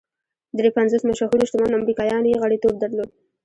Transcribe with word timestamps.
درې 0.57 0.69
پنځوس 0.77 1.01
مشهورو 1.09 1.47
شتمنو 1.49 1.79
امریکایانو 1.81 2.27
یې 2.31 2.41
غړیتوب 2.43 2.73
درلود 2.79 3.09